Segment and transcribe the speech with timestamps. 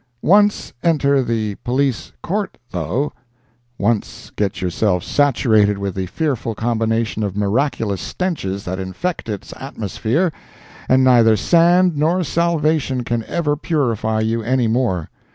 [0.23, 8.01] Once enter the Police Court though—once get yourself saturated with the fearful combination of miraculous
[8.01, 10.31] stenches that infect its atmosphere,
[10.89, 15.11] and neither sand nor salvation can ever purify you any more!